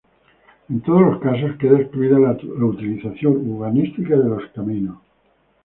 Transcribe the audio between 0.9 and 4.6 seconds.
los casos queda excluida la utilización urbanística de los